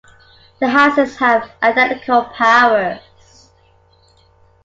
The 0.59 0.67
houses 0.69 1.17
have 1.17 1.51
identical 1.61 2.23
powers. 2.23 3.51